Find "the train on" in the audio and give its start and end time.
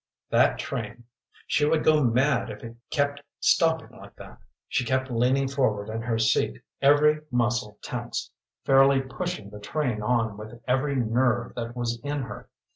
9.51-10.37